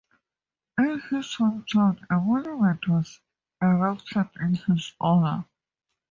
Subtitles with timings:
[0.79, 3.19] In his hometown a monument was
[3.61, 5.45] erected in his honour.